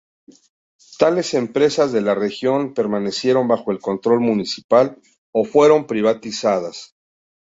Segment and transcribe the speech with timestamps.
[0.97, 4.99] Tales empresas de la región permanecieron bajo el control municipal,
[5.31, 6.95] o fueron privatizadas.